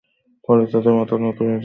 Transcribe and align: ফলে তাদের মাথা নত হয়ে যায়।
ফলে 0.45 0.63
তাদের 0.71 0.93
মাথা 0.97 1.15
নত 1.17 1.37
হয়ে 1.39 1.49
যায়। 1.49 1.59